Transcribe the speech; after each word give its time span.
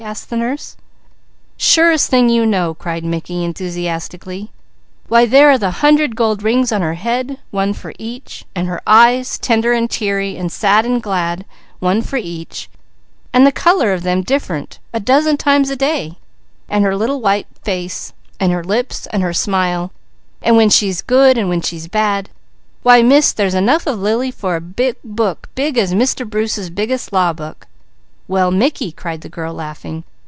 asked 0.07 0.31
the 0.31 0.35
nurse. 0.35 0.75
"Surest 1.57 2.09
thing 2.09 2.27
you 2.27 2.43
know!" 2.43 2.73
cried 2.73 3.03
Mickey 3.05 3.43
enthusiastically. 3.43 4.49
"Why 5.09 5.27
there 5.27 5.51
are 5.51 5.59
the 5.59 5.83
hundred 5.85 6.15
gold 6.15 6.41
rings 6.41 6.71
on 6.71 6.81
her 6.81 6.95
head, 6.95 7.37
one 7.51 7.73
for 7.73 7.93
each; 7.99 8.43
and 8.55 8.67
her 8.67 8.81
eyes, 8.87 9.37
tender 9.37 9.73
and 9.73 9.87
teasy, 9.87 10.39
and 10.39 10.51
sad 10.51 10.87
and 10.87 11.03
glad, 11.03 11.45
one 11.77 12.01
for 12.01 12.17
each; 12.17 12.67
and 13.31 13.45
the 13.45 13.51
colour 13.51 13.93
of 13.93 14.01
them 14.01 14.23
different 14.23 14.79
a 14.91 14.99
dozen 14.99 15.37
times 15.37 15.69
a 15.69 15.75
day, 15.75 16.17
and 16.67 16.83
her 16.83 16.95
little 16.95 17.21
white 17.21 17.45
face, 17.63 18.11
and 18.39 18.51
her 18.51 18.63
lips, 18.63 19.05
and 19.13 19.21
her 19.21 19.33
smile, 19.33 19.91
and 20.41 20.57
when 20.57 20.71
she's 20.71 21.03
good, 21.03 21.37
and 21.37 21.47
when 21.47 21.61
she's 21.61 21.87
bad; 21.87 22.27
why 22.81 23.03
Miss, 23.03 23.33
there's 23.33 23.53
enough 23.53 23.85
of 23.85 23.99
Lily 23.99 24.31
for 24.31 24.55
a 24.55 24.61
book 25.03 25.47
big 25.53 25.77
as 25.77 25.93
Mr. 25.93 26.27
Bruce's 26.27 26.71
biggest 26.71 27.13
law 27.13 27.31
book." 27.33 27.67
"Well 28.27 28.49
Mickey!" 28.49 28.93
cried 28.93 29.21
the 29.21 29.29
girl 29.29 29.53
laughing. 29.53 30.05